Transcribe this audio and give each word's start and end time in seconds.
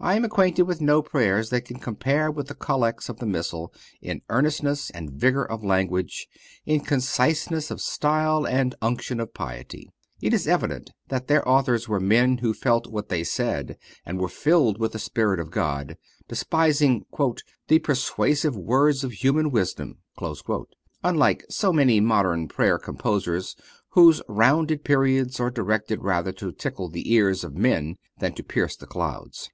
I 0.00 0.16
am 0.16 0.24
acquainted 0.24 0.64
with 0.64 0.82
no 0.82 1.00
prayers 1.00 1.48
that 1.48 1.62
can 1.64 1.78
compare 1.78 2.30
with 2.30 2.48
the 2.48 2.54
collects 2.54 3.08
of 3.08 3.20
the 3.20 3.26
Missal 3.26 3.72
in 4.02 4.20
earnestness 4.28 4.90
and 4.90 5.10
vigor 5.10 5.44
of 5.44 5.64
language, 5.64 6.28
in 6.66 6.80
conciseness 6.80 7.70
of 7.70 7.80
style 7.80 8.46
and 8.46 8.74
unction 8.82 9.18
of 9.18 9.32
piety. 9.32 9.88
It 10.20 10.34
is 10.34 10.46
evident 10.46 10.90
that 11.08 11.28
their 11.28 11.48
authors 11.48 11.88
were 11.88 12.00
men 12.00 12.38
who 12.38 12.52
felt 12.52 12.88
what 12.90 13.08
they 13.08 13.24
said 13.24 13.78
and 14.04 14.20
were 14.20 14.28
filled 14.28 14.78
with 14.78 14.92
the 14.92 14.98
spirit 14.98 15.40
of 15.40 15.50
God, 15.50 15.96
despising 16.28 17.06
"the 17.68 17.78
persuasive 17.78 18.56
words 18.58 19.04
of 19.04 19.12
human 19.12 19.50
wisdom," 19.50 20.00
unlike 21.02 21.46
so 21.48 21.72
many 21.72 22.00
modern 22.00 22.46
prayer 22.48 22.78
composers 22.78 23.56
whose 23.90 24.20
rounded 24.28 24.84
periods 24.84 25.40
are 25.40 25.50
directed 25.50 26.02
rather 26.02 26.32
to 26.32 26.52
tickle 26.52 26.90
the 26.90 27.10
ears 27.14 27.42
of 27.42 27.56
men 27.56 27.96
than 28.18 28.34
to 28.34 28.42
pierce 28.42 28.76
the 28.76 28.86
clouds. 28.86 29.48